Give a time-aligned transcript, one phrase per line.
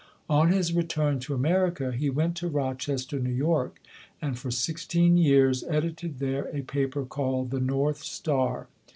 [0.31, 3.79] On his return to America, he went to Rochester, New York,
[4.19, 8.65] and for sixteen years edited there a paper called The North Star.